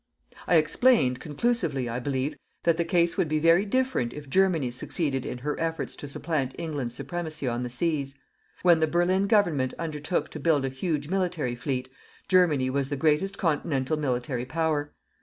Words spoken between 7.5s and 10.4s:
the seas. When the Berlin Government undertook to